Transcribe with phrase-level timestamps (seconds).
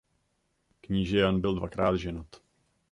[0.81, 2.27] Kníže Jan byl dvakrát ženat.